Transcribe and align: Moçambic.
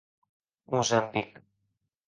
Moçambic. 0.73 1.29